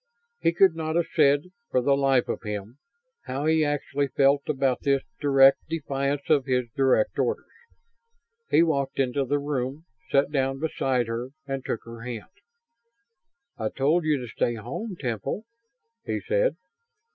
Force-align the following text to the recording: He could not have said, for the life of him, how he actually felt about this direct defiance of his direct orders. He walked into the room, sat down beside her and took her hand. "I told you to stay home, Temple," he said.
He 0.39 0.51
could 0.51 0.73
not 0.75 0.95
have 0.95 1.05
said, 1.13 1.51
for 1.69 1.79
the 1.79 1.95
life 1.95 2.27
of 2.27 2.41
him, 2.41 2.79
how 3.25 3.45
he 3.45 3.63
actually 3.63 4.07
felt 4.07 4.41
about 4.49 4.81
this 4.81 5.03
direct 5.19 5.59
defiance 5.69 6.27
of 6.27 6.45
his 6.47 6.65
direct 6.75 7.19
orders. 7.19 7.45
He 8.49 8.63
walked 8.63 8.97
into 8.97 9.25
the 9.25 9.37
room, 9.37 9.85
sat 10.09 10.31
down 10.31 10.57
beside 10.59 11.05
her 11.05 11.27
and 11.45 11.63
took 11.63 11.81
her 11.85 12.01
hand. 12.01 12.31
"I 13.59 13.69
told 13.69 14.03
you 14.03 14.17
to 14.17 14.27
stay 14.27 14.55
home, 14.55 14.95
Temple," 14.99 15.45
he 16.03 16.19
said. 16.19 16.55